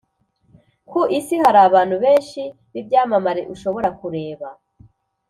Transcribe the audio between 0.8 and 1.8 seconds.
Ku isi hari